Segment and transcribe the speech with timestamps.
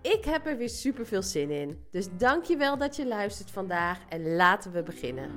[0.00, 1.84] Ik heb er weer super veel zin in.
[1.90, 5.30] Dus dankjewel dat je luistert vandaag en laten we beginnen.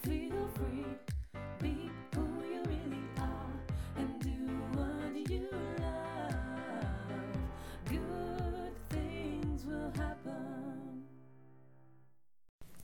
[0.00, 0.96] Feel free,
[1.58, 3.52] be who you really are,
[3.96, 4.30] and do
[4.74, 6.34] what you love.
[7.84, 11.06] Good things will happen.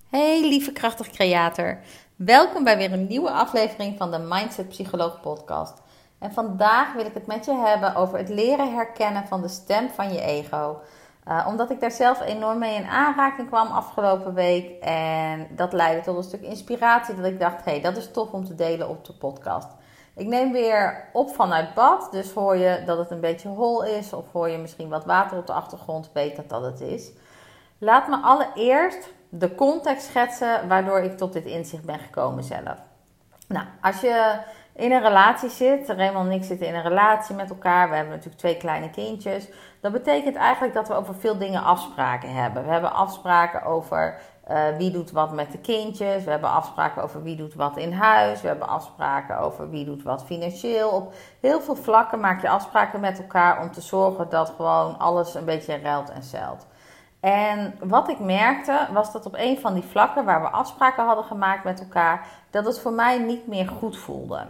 [0.08, 1.80] Hey lieve krachtig creator.
[2.16, 5.82] Welkom bij weer een nieuwe aflevering van de Mindset Psycholoog podcast.
[6.18, 9.90] En vandaag wil ik het met je hebben over het leren herkennen van de stem
[9.90, 10.80] van je ego.
[11.28, 14.82] Uh, omdat ik daar zelf enorm mee in aanraking kwam afgelopen week.
[14.82, 17.14] En dat leidde tot een stuk inspiratie.
[17.14, 19.68] Dat ik dacht, hé, hey, dat is tof om te delen op de podcast.
[20.14, 22.08] Ik neem weer op vanuit bad.
[22.10, 24.12] Dus hoor je dat het een beetje hol is.
[24.12, 26.10] Of hoor je misschien wat water op de achtergrond.
[26.12, 27.10] Weet dat dat het is.
[27.78, 32.78] Laat me allereerst de context schetsen waardoor ik tot dit inzicht ben gekomen zelf.
[33.48, 34.38] Nou, als je
[34.76, 35.88] in een relatie zit.
[35.88, 37.88] Raymond en ik zitten in een relatie met elkaar.
[37.88, 39.48] We hebben natuurlijk twee kleine kindjes.
[39.80, 42.64] Dat betekent eigenlijk dat we over veel dingen afspraken hebben.
[42.64, 46.24] We hebben afspraken over uh, wie doet wat met de kindjes.
[46.24, 48.40] We hebben afspraken over wie doet wat in huis.
[48.40, 50.90] We hebben afspraken over wie doet wat financieel.
[50.90, 55.34] Op heel veel vlakken maak je afspraken met elkaar om te zorgen dat gewoon alles
[55.34, 56.66] een beetje ruilt en zeilt.
[57.20, 61.24] En wat ik merkte was dat op een van die vlakken waar we afspraken hadden
[61.24, 64.46] gemaakt met elkaar, dat het voor mij niet meer goed voelde.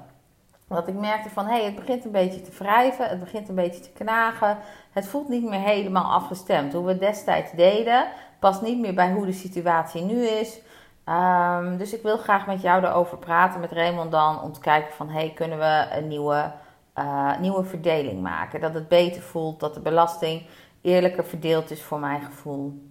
[0.68, 3.54] Dat ik merkte van, hé, hey, het begint een beetje te wrijven, het begint een
[3.54, 4.58] beetje te knagen.
[4.90, 6.72] Het voelt niet meer helemaal afgestemd.
[6.72, 8.06] Hoe we het destijds deden,
[8.38, 10.60] past niet meer bij hoe de situatie nu is.
[11.08, 14.92] Um, dus ik wil graag met jou erover praten, met Raymond dan, om te kijken
[14.92, 16.52] van, hé, hey, kunnen we een nieuwe,
[16.98, 18.60] uh, nieuwe verdeling maken?
[18.60, 20.46] Dat het beter voelt, dat de belasting
[20.80, 22.82] eerlijker verdeeld is voor mijn gevoel.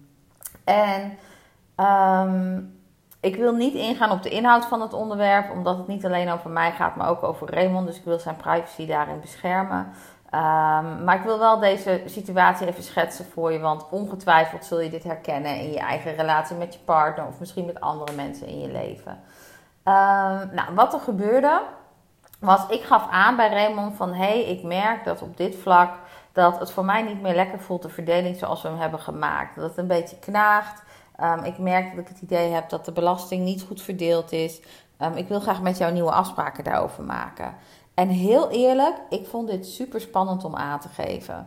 [0.64, 1.18] En
[1.76, 2.75] um,
[3.26, 6.50] ik wil niet ingaan op de inhoud van het onderwerp, omdat het niet alleen over
[6.50, 7.86] mij gaat, maar ook over Raymond.
[7.86, 9.78] Dus ik wil zijn privacy daarin beschermen.
[9.78, 14.90] Um, maar ik wil wel deze situatie even schetsen voor je, want ongetwijfeld zul je
[14.90, 18.60] dit herkennen in je eigen relatie met je partner of misschien met andere mensen in
[18.60, 19.12] je leven.
[19.84, 21.62] Um, nou, wat er gebeurde,
[22.40, 25.90] was ik gaf aan bij Raymond van hé, hey, ik merk dat op dit vlak
[26.32, 29.56] dat het voor mij niet meer lekker voelt, de verdeling zoals we hem hebben gemaakt.
[29.56, 30.82] Dat het een beetje knaagt.
[31.22, 34.60] Um, ik merk dat ik het idee heb dat de belasting niet goed verdeeld is.
[35.02, 37.54] Um, ik wil graag met jou nieuwe afspraken daarover maken.
[37.94, 41.46] En heel eerlijk, ik vond dit super spannend om aan te geven.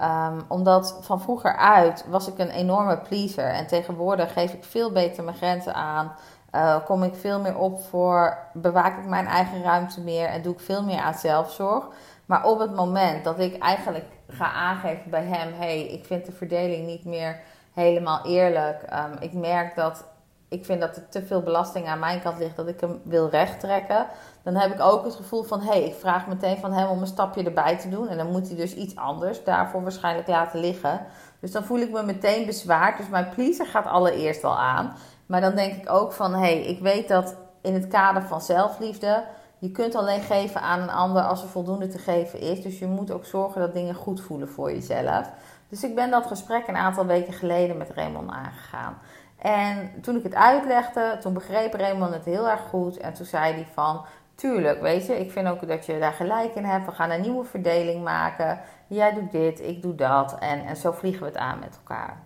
[0.00, 3.48] Um, omdat van vroeger uit was ik een enorme pleaser.
[3.50, 6.12] En tegenwoordig geef ik veel beter mijn grenzen aan.
[6.54, 10.52] Uh, kom ik veel meer op voor, bewaak ik mijn eigen ruimte meer en doe
[10.52, 11.88] ik veel meer aan zelfzorg.
[12.26, 16.26] Maar op het moment dat ik eigenlijk ga aangeven bij hem: hé, hey, ik vind
[16.26, 17.40] de verdeling niet meer
[17.78, 18.82] helemaal eerlijk.
[18.92, 20.04] Um, ik merk dat
[20.48, 23.28] ik vind dat er te veel belasting aan mijn kant ligt, dat ik hem wil
[23.28, 24.06] rechttrekken.
[24.42, 27.00] Dan heb ik ook het gevoel van, hé, hey, ik vraag meteen van hem om
[27.00, 28.08] een stapje erbij te doen.
[28.08, 31.00] En dan moet hij dus iets anders daarvoor waarschijnlijk laten liggen.
[31.40, 32.96] Dus dan voel ik me meteen bezwaard.
[32.96, 34.96] Dus mijn pleaser gaat allereerst al aan.
[35.26, 38.40] Maar dan denk ik ook van, hé, hey, ik weet dat in het kader van
[38.40, 39.24] zelfliefde...
[39.60, 42.62] Je kunt alleen geven aan een ander als er voldoende te geven is.
[42.62, 45.30] Dus je moet ook zorgen dat dingen goed voelen voor jezelf.
[45.68, 48.98] Dus ik ben dat gesprek een aantal weken geleden met Raymond aangegaan.
[49.38, 52.96] En toen ik het uitlegde, toen begreep Raymond het heel erg goed.
[52.96, 54.04] En toen zei hij van,
[54.34, 56.86] tuurlijk, weet je, ik vind ook dat je daar gelijk in hebt.
[56.86, 58.60] We gaan een nieuwe verdeling maken.
[58.86, 60.38] Jij doet dit, ik doe dat.
[60.38, 62.16] En, en zo vliegen we het aan met elkaar.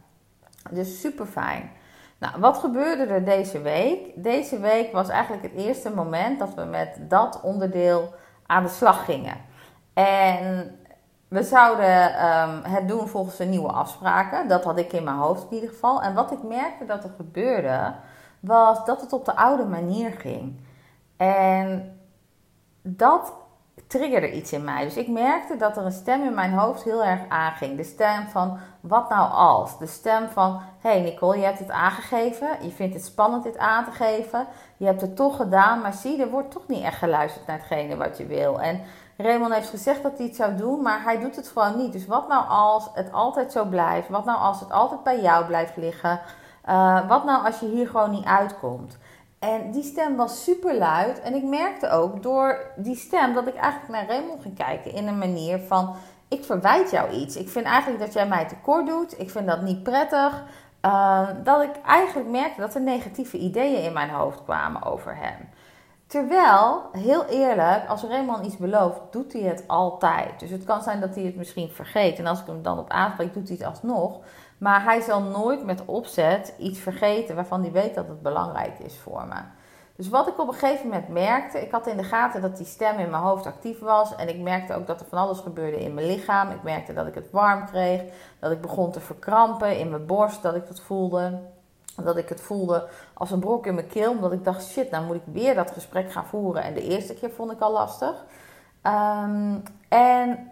[0.71, 1.71] Dus super fijn.
[2.19, 3.99] Nou, wat gebeurde er deze week?
[4.15, 8.15] Deze week was eigenlijk het eerste moment dat we met dat onderdeel
[8.47, 9.37] aan de slag gingen.
[9.95, 10.79] En
[11.33, 14.49] we zouden um, het doen volgens de nieuwe afspraken.
[14.49, 16.03] Dat had ik in mijn hoofd in ieder geval.
[16.03, 17.95] En wat ik merkte dat er gebeurde,
[18.41, 20.61] was dat het op de oude manier ging.
[21.17, 21.99] En
[22.83, 23.33] dat
[23.87, 24.85] triggerde iets in mij.
[24.85, 27.77] Dus ik merkte dat er een stem in mijn hoofd heel erg aanging.
[27.77, 29.79] De stem van, wat nou als?
[29.79, 32.49] De stem van, hé hey Nicole, je hebt het aangegeven.
[32.63, 34.47] Je vindt het spannend dit aan te geven.
[34.77, 37.97] Je hebt het toch gedaan, maar zie, er wordt toch niet echt geluisterd naar hetgene
[37.97, 38.61] wat je wil.
[38.61, 38.81] En
[39.17, 41.93] Raymond heeft gezegd dat hij het zou doen, maar hij doet het gewoon niet.
[41.93, 44.09] Dus wat nou als het altijd zo blijft?
[44.09, 46.21] Wat nou als het altijd bij jou blijft liggen?
[46.69, 48.99] Uh, wat nou als je hier gewoon niet uitkomt?
[49.39, 51.21] En die stem was super luid.
[51.21, 55.07] En ik merkte ook door die stem dat ik eigenlijk naar Raymond ging kijken in
[55.07, 55.95] een manier van:
[56.29, 57.37] ik verwijt jou iets.
[57.37, 59.21] Ik vind eigenlijk dat jij mij tekort doet.
[59.21, 60.43] Ik vind dat niet prettig.
[60.87, 65.49] Uh, dat ik eigenlijk merkte dat er negatieve ideeën in mijn hoofd kwamen over hem.
[66.13, 70.41] Terwijl, heel eerlijk, als Raymond iets belooft, doet hij het altijd.
[70.41, 72.19] Dus het kan zijn dat hij het misschien vergeet.
[72.19, 74.19] En als ik hem dan op aanspreek, doet hij het alsnog.
[74.59, 78.99] Maar hij zal nooit met opzet iets vergeten waarvan hij weet dat het belangrijk is
[78.99, 79.41] voor me.
[79.97, 82.67] Dus wat ik op een gegeven moment merkte, ik had in de gaten dat die
[82.67, 84.17] stem in mijn hoofd actief was.
[84.17, 86.51] En ik merkte ook dat er van alles gebeurde in mijn lichaam.
[86.51, 88.03] Ik merkte dat ik het warm kreeg,
[88.39, 91.41] dat ik begon te verkrampen in mijn borst, dat ik het voelde.
[91.97, 95.05] Dat ik het voelde als een brok in mijn keel, omdat ik dacht: shit, nou
[95.05, 96.63] moet ik weer dat gesprek gaan voeren.
[96.63, 98.25] En de eerste keer vond ik al lastig.
[98.83, 100.51] Um, en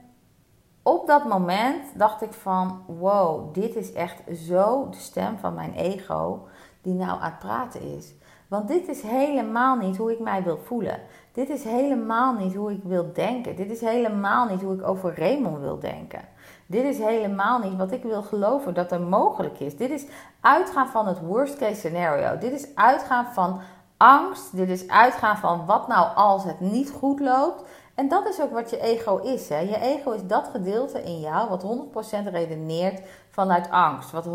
[0.83, 5.75] op dat moment dacht ik van, wow, dit is echt zo de stem van mijn
[5.75, 6.47] ego
[6.83, 8.15] die nou aan het praten is.
[8.51, 11.01] Want dit is helemaal niet hoe ik mij wil voelen.
[11.33, 13.57] Dit is helemaal niet hoe ik wil denken.
[13.57, 16.21] Dit is helemaal niet hoe ik over Raymond wil denken.
[16.67, 19.77] Dit is helemaal niet wat ik wil geloven dat er mogelijk is.
[19.77, 20.07] Dit is
[20.41, 22.39] uitgaan van het worst case scenario.
[22.39, 23.61] Dit is uitgaan van
[23.97, 24.57] angst.
[24.57, 27.65] Dit is uitgaan van wat nou als het niet goed loopt.
[27.95, 29.49] En dat is ook wat je ego is.
[29.49, 29.59] Hè?
[29.59, 31.65] Je ego is dat gedeelte in jou wat
[32.27, 34.11] 100% redeneert vanuit angst.
[34.11, 34.29] Wat 100%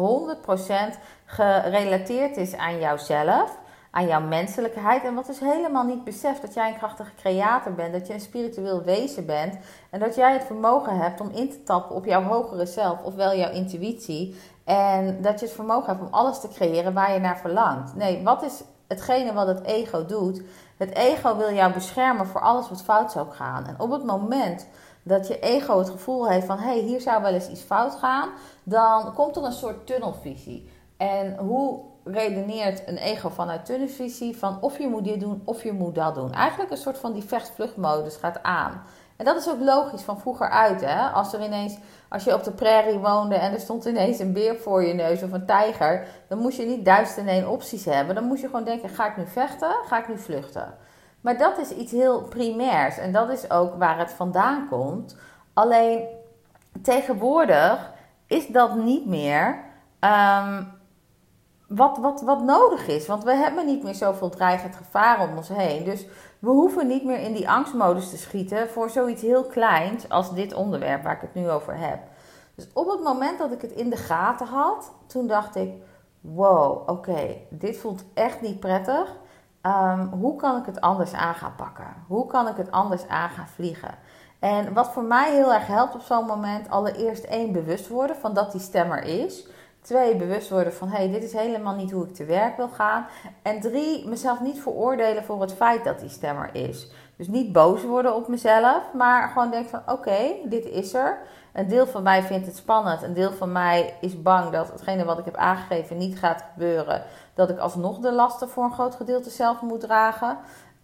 [1.26, 3.58] gerelateerd is aan jouzelf,
[3.96, 5.04] aan jouw menselijkheid.
[5.04, 8.20] En wat dus helemaal niet beseft dat jij een krachtige creator bent, dat je een
[8.20, 9.58] spiritueel wezen bent.
[9.90, 13.36] En dat jij het vermogen hebt om in te tappen op jouw hogere zelf, ofwel
[13.36, 14.36] jouw intuïtie.
[14.64, 17.96] En dat je het vermogen hebt om alles te creëren waar je naar verlangt.
[17.96, 20.42] Nee, wat is hetgene wat het ego doet?
[20.78, 23.66] Het ego wil jou beschermen voor alles wat fout zou gaan.
[23.66, 24.68] En op het moment
[25.04, 27.96] dat je ego het gevoel heeft van hé, hey, hier zou wel eens iets fout
[27.96, 28.30] gaan,
[28.64, 30.70] dan komt er een soort tunnelvisie.
[30.98, 35.74] En hoe redeneert een ego vanuit tunnelvisie van of je moet dit doen of je
[35.74, 36.34] moet dat doen?
[36.34, 38.82] Eigenlijk een soort van die vecht-vluchtmodus gaat aan.
[39.16, 40.82] En dat is ook logisch van vroeger uit.
[40.82, 41.08] Hè?
[41.08, 41.78] Als er ineens,
[42.10, 45.24] als je op de prairie woonde en er stond ineens een beer voor je neus
[45.24, 48.16] of een tijger, dan moest je niet duizend en één opties hebben.
[48.16, 49.76] Dan moest je gewoon denken: ga ik nu vechten?
[49.86, 50.74] Ga ik nu vluchten?
[51.22, 55.16] Maar dat is iets heel primairs en dat is ook waar het vandaan komt.
[55.54, 56.04] Alleen
[56.82, 57.92] tegenwoordig
[58.28, 59.64] is dat niet meer
[60.00, 60.74] um,
[61.68, 63.08] wat, wat, wat nodig is.
[63.08, 65.84] Want we hebben niet meer zoveel dreigend gevaar om ons heen.
[65.84, 66.08] Dus
[66.40, 70.54] we hoeven niet meer in die angstmodus te schieten voor zoiets heel kleins als dit
[70.54, 72.00] onderwerp waar ik het nu over heb.
[72.56, 75.74] Dus op het moment dat ik het in de gaten had, toen dacht ik:
[76.22, 79.16] wow, oké, dit voelt echt niet prettig.
[79.62, 81.94] Um, hoe kan ik het anders aan gaan pakken?
[82.08, 83.96] Hoe kan ik het anders aan gaan vliegen?
[84.40, 88.34] En wat voor mij heel erg helpt op zo'n moment, allereerst één bewust worden van
[88.34, 89.48] dat die stemmer is.
[89.86, 93.08] Twee, bewust worden van hey, dit is helemaal niet hoe ik te werk wil gaan.
[93.42, 96.92] En drie, mezelf niet veroordelen voor het feit dat die stemmer is.
[97.18, 101.18] Dus niet boos worden op mezelf, maar gewoon denken van oké, dit is er.
[101.54, 103.04] Een deel van mij vindt het spannend.
[103.04, 107.04] Een deel van mij is bang dat hetgene wat ik heb aangegeven niet gaat gebeuren.
[107.34, 110.38] Dat ik alsnog de lasten voor een groot gedeelte zelf moet dragen.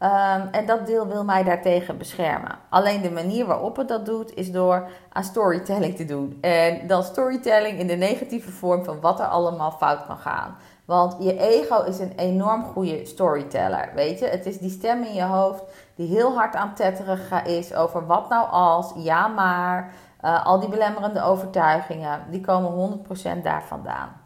[0.03, 2.57] Um, en dat deel wil mij daartegen beschermen.
[2.69, 6.37] Alleen de manier waarop het dat doet, is door aan storytelling te doen.
[6.41, 10.55] En dan storytelling in de negatieve vorm van wat er allemaal fout kan gaan.
[10.85, 13.91] Want je ego is een enorm goede storyteller.
[13.95, 15.63] Weet je, het is die stem in je hoofd
[15.95, 19.93] die heel hard aan tetteren is over wat nou als, ja maar.
[20.25, 23.03] Uh, al die belemmerende overtuigingen, die komen
[23.39, 24.20] 100% daar vandaan.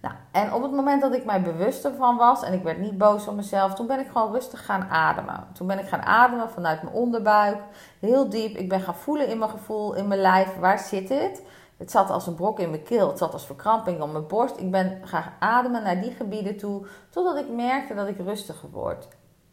[0.00, 2.98] Nou, en op het moment dat ik mij bewust ervan was en ik werd niet
[2.98, 5.46] boos op mezelf, toen ben ik gewoon rustig gaan ademen.
[5.52, 7.58] Toen ben ik gaan ademen vanuit mijn onderbuik,
[7.98, 8.56] heel diep.
[8.56, 11.42] Ik ben gaan voelen in mijn gevoel, in mijn lijf, waar zit dit?
[11.76, 14.56] Het zat als een brok in mijn keel, het zat als verkramping op mijn borst.
[14.58, 18.68] Ik ben gaan ademen naar die gebieden toe, totdat ik merkte dat ik rustiger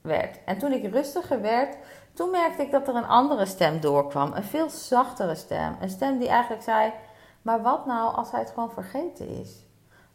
[0.02, 0.44] werd.
[0.46, 1.78] En toen ik rustiger werd,
[2.14, 5.76] toen merkte ik dat er een andere stem doorkwam, een veel zachtere stem.
[5.82, 6.94] Een stem die eigenlijk zei,
[7.42, 9.67] maar wat nou als hij het gewoon vergeten is?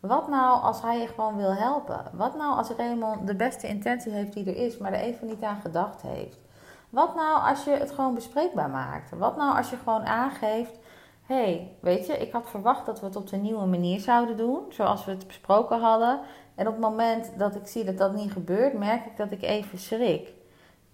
[0.02, 2.04] Wat nou als hij je gewoon wil helpen?
[2.12, 5.42] Wat nou als Raymond de beste intentie heeft die er is, maar er even niet
[5.42, 6.38] aan gedacht heeft?
[6.90, 9.18] Wat nou als je het gewoon bespreekbaar maakt?
[9.18, 10.78] Wat nou als je gewoon aangeeft:
[11.26, 14.36] hé, hey, weet je, ik had verwacht dat we het op de nieuwe manier zouden
[14.36, 16.20] doen, zoals we het besproken hadden.
[16.54, 19.42] En op het moment dat ik zie dat dat niet gebeurt, merk ik dat ik
[19.42, 20.32] even schrik.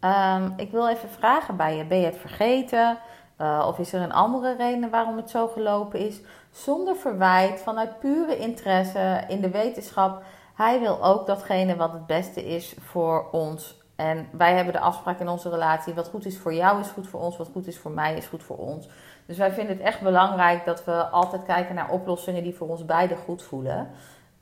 [0.01, 2.99] Ehm, ik wil even vragen bij je: ben je het vergeten?
[3.41, 6.21] Uh, of is er een andere reden waarom het zo gelopen is?
[6.51, 10.23] Zonder verwijt, vanuit pure interesse in de wetenschap.
[10.55, 13.77] Hij wil ook datgene wat het beste is voor ons.
[13.97, 17.09] En wij hebben de afspraak in onze relatie: wat goed is voor jou is goed
[17.09, 18.89] voor ons, wat goed is voor mij is goed voor ons.
[19.27, 22.85] Dus wij vinden het echt belangrijk dat we altijd kijken naar oplossingen die voor ons
[22.85, 23.91] beiden goed voelen.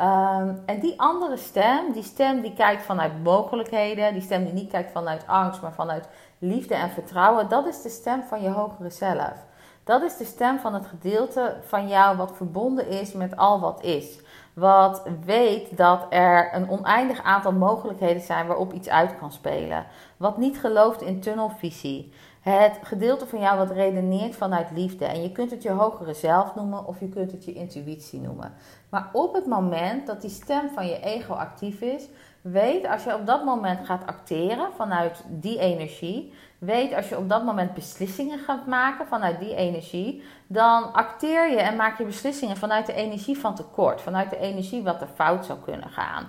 [0.01, 4.71] Um, en die andere stem, die stem die kijkt vanuit mogelijkheden, die stem die niet
[4.71, 8.91] kijkt vanuit angst, maar vanuit liefde en vertrouwen, dat is de stem van je hogere
[8.91, 9.45] zelf.
[9.85, 13.83] Dat is de stem van het gedeelte van jou wat verbonden is met al wat
[13.83, 14.21] is.
[14.55, 19.87] Wat weet dat er een oneindig aantal mogelijkheden zijn waarop iets uit kan spelen.
[20.17, 22.13] Wat niet gelooft in tunnelvisie.
[22.41, 25.05] Het gedeelte van jou wat redeneert vanuit liefde.
[25.05, 28.55] En je kunt het je hogere zelf noemen of je kunt het je intuïtie noemen.
[28.89, 32.09] Maar op het moment dat die stem van je ego actief is,
[32.53, 37.29] weet als je op dat moment gaat acteren vanuit die energie, weet als je op
[37.29, 42.57] dat moment beslissingen gaat maken vanuit die energie, dan acteer je en maak je beslissingen
[42.57, 46.29] vanuit de energie van tekort, vanuit de energie wat er fout zou kunnen gaan.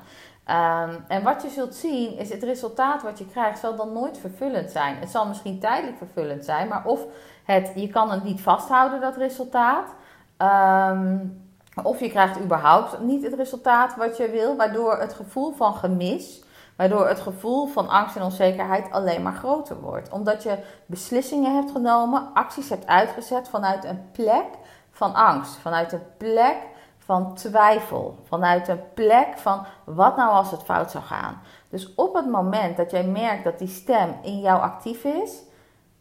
[0.49, 4.17] Um, en wat je zult zien is het resultaat wat je krijgt zal dan nooit
[4.17, 4.95] vervullend zijn.
[4.95, 7.05] Het zal misschien tijdelijk vervullend zijn, maar of
[7.43, 9.95] het, je kan het niet vasthouden dat resultaat.
[10.37, 11.46] Um,
[11.83, 16.43] of je krijgt überhaupt niet het resultaat wat je wil, waardoor het gevoel van gemis,
[16.75, 20.09] waardoor het gevoel van angst en onzekerheid alleen maar groter wordt.
[20.11, 24.45] Omdat je beslissingen hebt genomen, acties hebt uitgezet vanuit een plek
[24.91, 26.57] van angst, vanuit een plek
[26.97, 31.41] van twijfel, vanuit een plek van wat nou als het fout zou gaan.
[31.69, 35.41] Dus op het moment dat jij merkt dat die stem in jou actief is,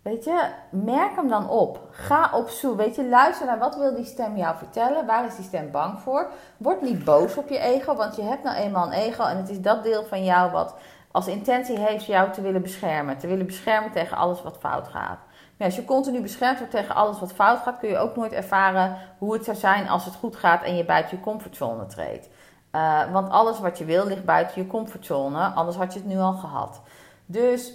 [0.06, 1.80] weet je, merk hem dan op.
[1.90, 5.36] Ga op zoek, weet je, luister naar wat wil die stem jou vertellen, waar is
[5.36, 6.30] die stem bang voor.
[6.56, 9.48] Word niet boos op je ego, want je hebt nou eenmaal een ego en het
[9.48, 10.74] is dat deel van jou wat
[11.10, 15.18] als intentie heeft jou te willen beschermen, te willen beschermen tegen alles wat fout gaat.
[15.56, 18.32] Maar als je continu beschermd wordt tegen alles wat fout gaat, kun je ook nooit
[18.32, 22.28] ervaren hoe het zou zijn als het goed gaat en je buiten je comfortzone treedt.
[22.72, 26.18] Uh, want alles wat je wil ligt buiten je comfortzone, anders had je het nu
[26.18, 26.80] al gehad.
[27.26, 27.72] Dus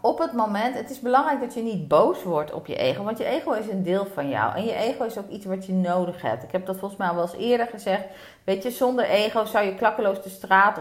[0.00, 3.18] op het moment, het is belangrijk dat je niet boos wordt op je ego, want
[3.18, 5.72] je ego is een deel van jou en je ego is ook iets wat je
[5.72, 6.42] nodig hebt.
[6.42, 8.04] Ik heb dat volgens mij al wel eens eerder gezegd.
[8.44, 10.80] Weet je, zonder ego zou je klakkeloos de straat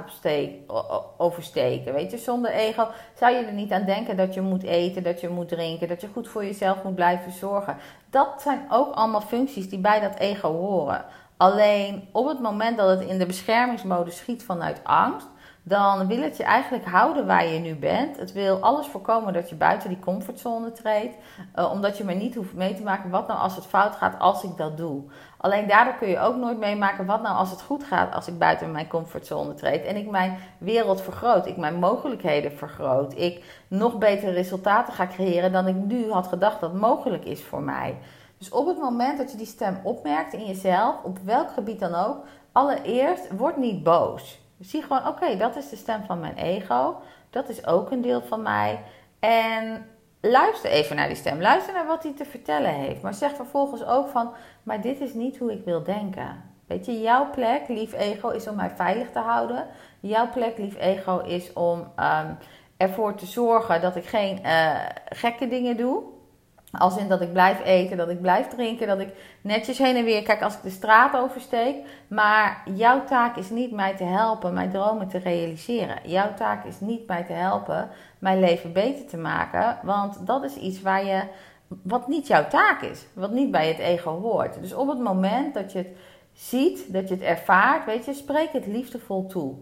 [1.18, 1.94] oversteken.
[1.94, 5.22] Weet je, zonder ego zou je er niet aan denken dat je moet eten, dat
[5.22, 7.78] je moet drinken, dat je goed voor jezelf moet blijven zorgen.
[8.10, 11.06] Dat zijn ook allemaal functies die bij dat ego horen.
[11.38, 15.28] Alleen op het moment dat het in de beschermingsmodus schiet vanuit angst,
[15.64, 18.18] dan wil het je eigenlijk houden waar je nu bent.
[18.18, 21.16] Het wil alles voorkomen dat je buiten die comfortzone treedt,
[21.56, 24.20] uh, omdat je maar niet hoeft mee te maken wat nou als het fout gaat
[24.20, 25.04] als ik dat doe.
[25.38, 28.38] Alleen daardoor kun je ook nooit meemaken wat nou als het goed gaat als ik
[28.38, 33.98] buiten mijn comfortzone treed en ik mijn wereld vergroot, ik mijn mogelijkheden vergroot, ik nog
[33.98, 37.98] betere resultaten ga creëren dan ik nu had gedacht dat mogelijk is voor mij.
[38.38, 41.96] Dus op het moment dat je die stem opmerkt in jezelf, op welk gebied dan
[41.96, 42.18] ook,
[42.52, 44.41] allereerst word niet boos.
[44.62, 47.02] Zie gewoon, oké, dat is de stem van mijn ego.
[47.30, 48.80] Dat is ook een deel van mij.
[49.20, 49.86] En
[50.22, 51.42] luister even naar die stem.
[51.42, 53.02] Luister naar wat hij te vertellen heeft.
[53.02, 56.44] Maar zeg vervolgens ook van, maar dit is niet hoe ik wil denken.
[56.68, 59.68] Weet je, jouw plek, lief ego, is om mij veilig te houden.
[60.00, 62.38] Jouw plek, lief ego, is om um,
[62.78, 66.04] ervoor te zorgen dat ik geen uh, gekke dingen doe.
[66.72, 70.04] Als in dat ik blijf eten, dat ik blijf drinken, dat ik netjes heen en
[70.04, 71.76] weer kijk als ik de straat oversteek.
[72.08, 75.98] Maar jouw taak is niet mij te helpen mijn dromen te realiseren.
[76.04, 79.78] Jouw taak is niet mij te helpen mijn leven beter te maken.
[79.84, 81.24] Want dat is iets waar je,
[81.68, 83.06] wat niet jouw taak is.
[83.14, 84.62] Wat niet bij het ego hoort.
[84.62, 85.98] Dus op het moment dat je het
[86.34, 89.56] ziet, dat je het ervaart, weet je, spreek het liefdevol toe.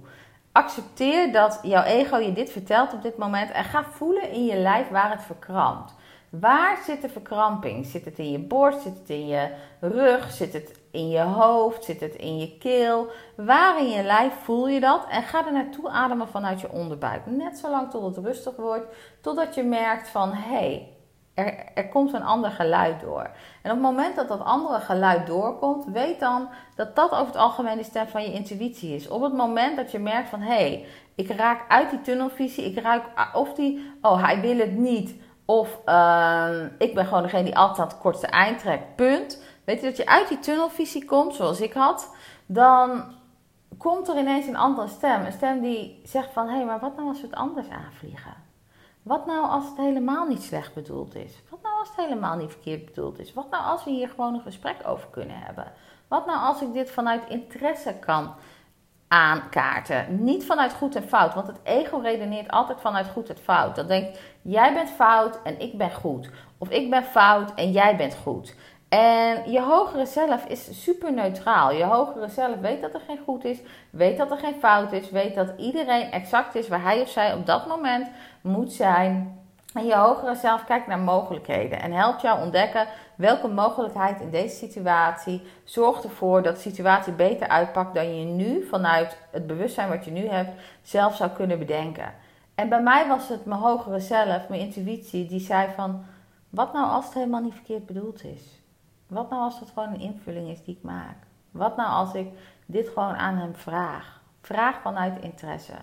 [0.52, 4.56] Accepteer dat jouw ego je dit vertelt op dit moment en ga voelen in je
[4.56, 5.94] lijf waar het verkrampt.
[6.30, 7.86] Waar zit de verkramping?
[7.86, 8.82] Zit het in je borst?
[8.82, 10.32] Zit het in je rug?
[10.32, 11.84] Zit het in je hoofd?
[11.84, 13.08] Zit het in je keel?
[13.36, 15.06] Waar in je lijf voel je dat?
[15.10, 17.26] En ga er naartoe ademen vanuit je onderbuik.
[17.26, 20.88] Net zolang tot het rustig wordt, totdat je merkt van hé, hey,
[21.34, 23.30] er, er komt een ander geluid door.
[23.62, 27.36] En op het moment dat dat andere geluid doorkomt, weet dan dat dat over het
[27.36, 29.08] algemeen de stem van je intuïtie is.
[29.08, 32.80] Op het moment dat je merkt van hé, hey, ik raak uit die tunnelvisie, ik
[32.80, 35.16] ruik of die, oh hij wil het niet
[35.50, 38.96] of uh, ik ben gewoon degene die altijd het kortste eind trekt.
[38.96, 39.44] Punt.
[39.64, 42.16] Weet je dat je uit die tunnelvisie komt, zoals ik had,
[42.46, 43.04] dan
[43.78, 45.26] komt er ineens een andere stem.
[45.26, 48.34] Een stem die zegt van, hé, hey, maar wat nou als we het anders aanvliegen?
[49.02, 51.42] Wat nou als het helemaal niet slecht bedoeld is?
[51.50, 53.34] Wat nou als het helemaal niet verkeerd bedoeld is?
[53.34, 55.72] Wat nou als we hier gewoon een gesprek over kunnen hebben?
[56.08, 58.34] Wat nou als ik dit vanuit interesse kan
[59.10, 60.24] aankaarten.
[60.24, 63.76] Niet vanuit goed en fout, want het ego redeneert altijd vanuit goed en fout.
[63.76, 66.30] Dat denkt, jij bent fout en ik ben goed.
[66.58, 68.56] Of ik ben fout en jij bent goed.
[68.90, 71.72] En je hogere zelf is super neutraal.
[71.72, 73.58] Je hogere zelf weet dat er geen goed is,
[73.90, 77.34] weet dat er geen fout is, weet dat iedereen exact is waar hij of zij
[77.34, 78.08] op dat moment
[78.42, 79.39] moet zijn.
[79.74, 84.56] En je hogere zelf kijkt naar mogelijkheden en helpt jou ontdekken welke mogelijkheid in deze
[84.56, 90.06] situatie zorgt ervoor dat de situatie beter uitpakt dan je nu vanuit het bewustzijn wat
[90.06, 92.14] je nu hebt zelf zou kunnen bedenken.
[92.56, 96.06] En bij mij was het mijn hogere zelf, mijn intuïtie, die zei van
[96.50, 98.62] wat nou als het helemaal niet verkeerd bedoeld is?
[99.08, 101.16] Wat nou als het gewoon een invulling is die ik maak?
[101.52, 102.28] Wat nou als ik
[102.66, 104.22] dit gewoon aan hem vraag?
[104.42, 105.74] Vraag vanuit interesse,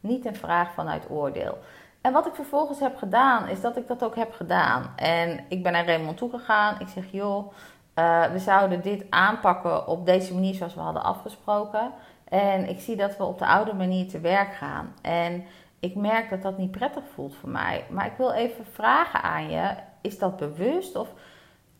[0.00, 1.58] niet een vraag vanuit oordeel.
[2.02, 4.92] En wat ik vervolgens heb gedaan, is dat ik dat ook heb gedaan.
[4.96, 6.80] En ik ben naar Raymond toegegaan.
[6.80, 7.52] Ik zeg, joh,
[7.94, 11.92] uh, we zouden dit aanpakken op deze manier zoals we hadden afgesproken.
[12.24, 14.94] En ik zie dat we op de oude manier te werk gaan.
[15.02, 15.44] En
[15.80, 17.84] ik merk dat dat niet prettig voelt voor mij.
[17.90, 21.08] Maar ik wil even vragen aan je, is dat bewust of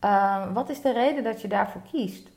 [0.05, 2.29] uh, wat is de reden dat je daarvoor kiest?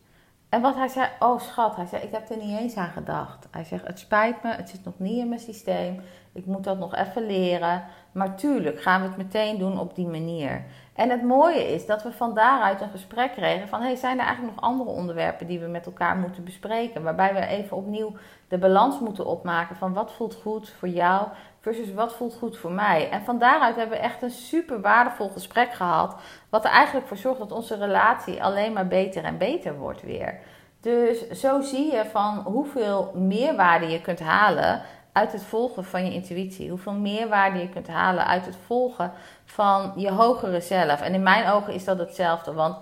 [0.48, 3.48] En wat hij zei, oh schat, hij zei, ik heb er niet eens aan gedacht.
[3.50, 6.02] Hij zegt, het spijt me, het zit nog niet in mijn systeem.
[6.36, 7.84] Ik moet dat nog even leren.
[8.12, 10.64] Maar tuurlijk gaan we het meteen doen op die manier.
[10.94, 13.82] En het mooie is dat we van daaruit een gesprek kregen van...
[13.82, 17.02] Hey, zijn er eigenlijk nog andere onderwerpen die we met elkaar moeten bespreken?
[17.02, 18.12] Waarbij we even opnieuw
[18.48, 21.28] de balans moeten opmaken van wat voelt goed voor jou
[21.60, 23.10] versus wat voelt goed voor mij.
[23.10, 26.16] En van daaruit hebben we echt een super waardevol gesprek gehad.
[26.48, 30.38] Wat er eigenlijk voor zorgt dat onze relatie alleen maar beter en beter wordt weer.
[30.80, 34.82] Dus zo zie je van hoeveel meerwaarde je kunt halen
[35.16, 36.68] uit het volgen van je intuïtie.
[36.70, 39.12] Hoeveel meerwaarde je kunt halen uit het volgen
[39.44, 41.00] van je hogere zelf.
[41.00, 42.76] En in mijn ogen is dat hetzelfde, want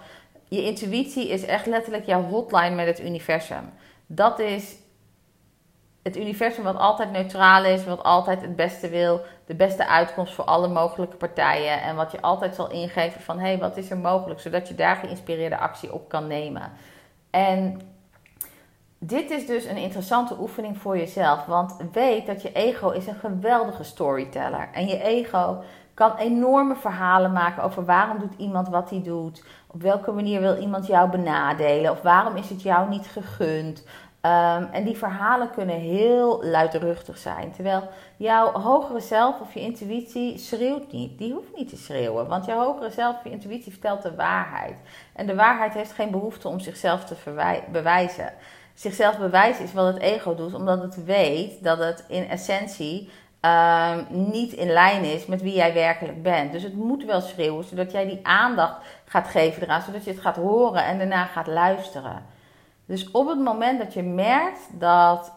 [0.49, 3.73] je intuïtie is echt letterlijk jouw hotline met het universum.
[4.07, 4.77] Dat is
[6.03, 10.45] het universum wat altijd neutraal is, wat altijd het beste wil, de beste uitkomst voor
[10.45, 13.99] alle mogelijke partijen en wat je altijd zal ingeven van hé, hey, wat is er
[13.99, 16.73] mogelijk, zodat je daar geïnspireerde actie op kan nemen.
[17.31, 17.81] En
[19.07, 23.15] dit is dus een interessante oefening voor jezelf, want weet dat je ego is een
[23.15, 25.63] geweldige storyteller en je ego
[25.95, 30.57] kan enorme verhalen maken over waarom doet iemand wat hij doet, op welke manier wil
[30.57, 33.85] iemand jou benadelen of waarom is het jou niet gegund
[34.27, 37.53] Um, en die verhalen kunnen heel luidruchtig zijn.
[37.53, 41.19] Terwijl jouw hogere zelf of je intuïtie schreeuwt niet.
[41.19, 42.29] Die hoeft niet te schreeuwen.
[42.29, 44.75] Want jouw hogere zelf of je intuïtie vertelt de waarheid.
[45.13, 47.15] En de waarheid heeft geen behoefte om zichzelf te
[47.73, 48.33] bewijzen.
[48.75, 53.11] Zichzelf bewijzen is wat het ego doet, omdat het weet dat het in essentie
[53.41, 56.53] um, niet in lijn is met wie jij werkelijk bent.
[56.53, 60.21] Dus het moet wel schreeuwen, zodat jij die aandacht gaat geven eraan, zodat je het
[60.21, 62.23] gaat horen en daarna gaat luisteren.
[62.87, 65.33] Dus op het moment dat je merkt dat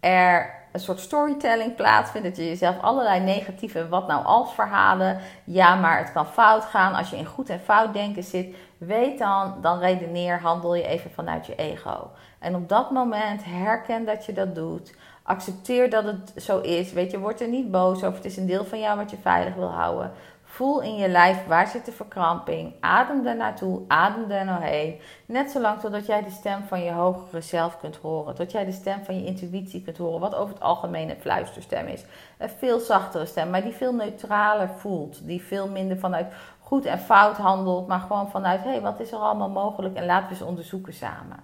[0.00, 5.74] er een soort storytelling plaatsvindt, dat je jezelf allerlei negatieve wat nou als verhalen, ja
[5.74, 9.54] maar het kan fout gaan als je in goed en fout denken zit, weet dan,
[9.60, 12.10] dan redeneer, handel je even vanuit je ego.
[12.44, 14.94] En op dat moment herken dat je dat doet.
[15.22, 16.92] Accepteer dat het zo is.
[16.92, 18.16] Weet je, word er niet boos over.
[18.16, 20.12] Het is een deel van jou wat je veilig wil houden.
[20.44, 22.74] Voel in je lijf waar zit de verkramping.
[22.80, 25.00] Adem er naartoe, adem er nou heen.
[25.26, 28.34] Net zolang totdat jij de stem van je hogere zelf kunt horen.
[28.34, 30.20] Tot jij de stem van je intuïtie kunt horen.
[30.20, 32.04] Wat over het algemeen een fluisterstem is.
[32.38, 35.26] Een veel zachtere stem, maar die veel neutraler voelt.
[35.26, 36.26] Die veel minder vanuit
[36.60, 37.86] goed en fout handelt.
[37.86, 39.94] Maar gewoon vanuit, hé, hey, wat is er allemaal mogelijk?
[39.94, 41.38] En laten we eens onderzoeken samen.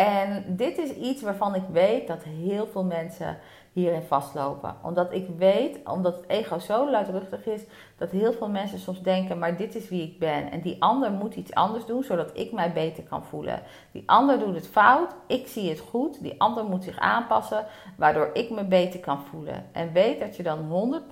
[0.00, 3.38] En dit is iets waarvan ik weet dat heel veel mensen
[3.72, 4.76] hierin vastlopen.
[4.82, 7.62] Omdat ik weet, omdat het ego zo luidruchtig is,
[7.98, 10.50] dat heel veel mensen soms denken: maar dit is wie ik ben.
[10.50, 13.62] En die ander moet iets anders doen, zodat ik mij beter kan voelen.
[13.92, 16.22] Die ander doet het fout, ik zie het goed.
[16.22, 19.66] Die ander moet zich aanpassen, waardoor ik me beter kan voelen.
[19.72, 21.02] En weet dat je dan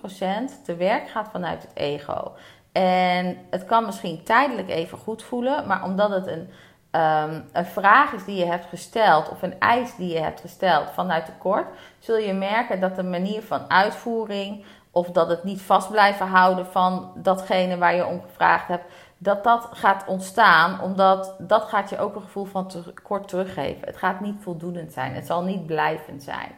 [0.61, 2.33] 100% te werk gaat vanuit het ego.
[2.72, 6.48] En het kan misschien tijdelijk even goed voelen, maar omdat het een
[6.92, 10.90] um, een vraag is die je hebt gesteld of een eis die je hebt gesteld
[10.90, 11.66] vanuit tekort,
[11.98, 16.66] zul je merken dat de manier van uitvoering of dat het niet vast blijven houden
[16.66, 18.85] van datgene waar je om gevraagd hebt,
[19.18, 23.87] dat dat gaat ontstaan, omdat dat gaat je ook een gevoel van tekort teruggeven.
[23.87, 26.53] Het gaat niet voldoende zijn, het zal niet blijvend zijn.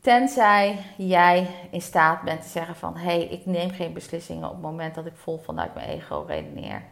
[0.00, 4.52] Tenzij jij in staat bent te zeggen van hé, hey, ik neem geen beslissingen op
[4.52, 6.82] het moment dat ik vol vanuit mijn ego redeneer.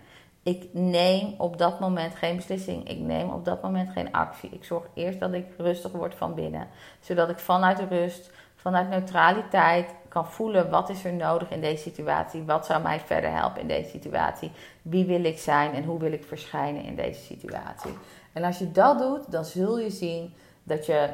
[0.46, 2.88] Ik neem op dat moment geen beslissing.
[2.88, 4.50] Ik neem op dat moment geen actie.
[4.50, 6.68] Ik zorg eerst dat ik rustig word van binnen.
[7.00, 12.42] Zodat ik vanuit rust, vanuit neutraliteit kan voelen wat is er nodig in deze situatie.
[12.42, 14.52] Wat zou mij verder helpen in deze situatie.
[14.82, 17.98] Wie wil ik zijn en hoe wil ik verschijnen in deze situatie.
[18.32, 21.08] En als je dat doet, dan zul je zien dat je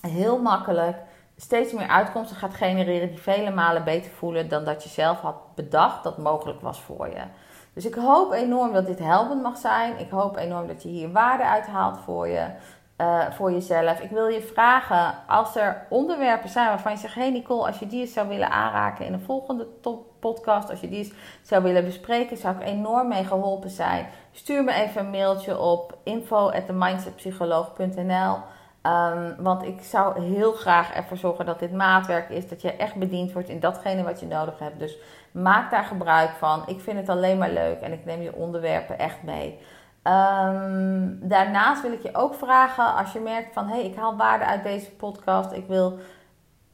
[0.00, 0.96] heel makkelijk
[1.36, 5.54] steeds meer uitkomsten gaat genereren die vele malen beter voelen dan dat je zelf had
[5.54, 7.22] bedacht dat mogelijk was voor je.
[7.74, 9.98] Dus ik hoop enorm dat dit helpend mag zijn.
[9.98, 12.46] Ik hoop enorm dat je hier waarde uithaalt voor, je,
[12.98, 14.00] uh, voor jezelf.
[14.00, 17.14] Ik wil je vragen, als er onderwerpen zijn waarvan je zegt...
[17.14, 20.70] hey Nicole, als je die eens zou willen aanraken in een volgende top podcast...
[20.70, 24.06] als je die eens zou willen bespreken, zou ik enorm mee geholpen zijn.
[24.32, 28.36] Stuur me even een mailtje op info@themindsetpsycholoog.nl
[28.86, 32.48] Um, want ik zou heel graag ervoor zorgen dat dit maatwerk is.
[32.48, 34.78] Dat je echt bediend wordt in datgene wat je nodig hebt.
[34.78, 34.96] Dus
[35.30, 36.62] maak daar gebruik van.
[36.66, 39.58] Ik vind het alleen maar leuk en ik neem je onderwerpen echt mee.
[40.04, 44.16] Um, daarnaast wil ik je ook vragen, als je merkt van hé, hey, ik haal
[44.16, 45.52] waarde uit deze podcast.
[45.52, 45.98] Ik wil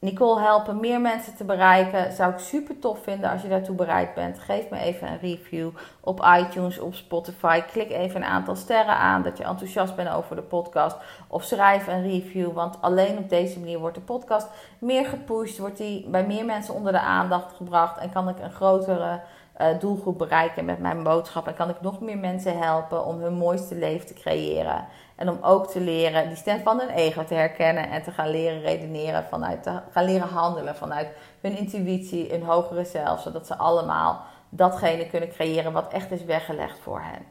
[0.01, 2.11] Nicole helpen meer mensen te bereiken.
[2.11, 4.39] Zou ik super tof vinden als je daartoe bereid bent.
[4.39, 7.61] Geef me even een review op iTunes, op Spotify.
[7.61, 10.97] Klik even een aantal sterren aan dat je enthousiast bent over de podcast.
[11.27, 15.57] Of schrijf een review, want alleen op deze manier wordt de podcast meer gepusht.
[15.57, 19.19] Wordt die bij meer mensen onder de aandacht gebracht en kan ik een grotere
[19.61, 21.47] uh, doelgroep bereiken met mijn boodschap.
[21.47, 24.85] En kan ik nog meer mensen helpen om hun mooiste leven te creëren.
[25.19, 28.29] En om ook te leren die stem van hun ego te herkennen en te gaan
[28.29, 31.07] leren redeneren vanuit, te gaan leren handelen vanuit
[31.41, 36.79] hun intuïtie, hun hogere zelf, zodat ze allemaal datgene kunnen creëren wat echt is weggelegd
[36.79, 37.25] voor hen.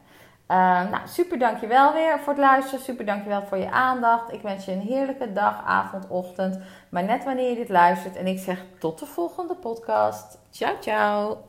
[0.51, 2.83] Uh, nou, super dankjewel weer voor het luisteren.
[2.83, 4.33] Super dankjewel voor je aandacht.
[4.33, 6.59] Ik wens je een heerlijke dag, avond, ochtend.
[6.89, 8.15] Maar net wanneer je dit luistert.
[8.15, 10.39] En ik zeg tot de volgende podcast.
[10.51, 11.48] Ciao, ciao.